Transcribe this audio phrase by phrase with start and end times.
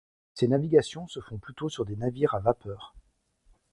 [0.33, 2.95] Ses navigations se font plutôt sur des navires à vapeur.